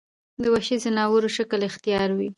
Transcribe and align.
د 0.41 0.43
وحشي 0.53 0.77
ځناور 0.83 1.23
شکل 1.37 1.59
اختيار 1.69 2.09
وي 2.17 2.29